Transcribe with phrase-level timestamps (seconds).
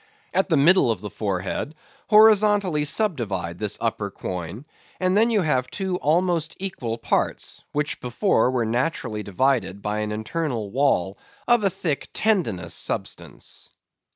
[0.33, 1.75] At the middle of the forehead
[2.09, 4.65] horizontally subdivide this upper quoin,
[4.99, 10.11] and then you have two almost equal parts, which before were naturally divided by an
[10.11, 13.69] internal wall of a thick tendinous substance.